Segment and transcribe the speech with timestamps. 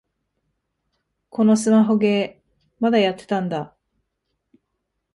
[1.29, 3.75] このスマホゲー、まだやってたんだ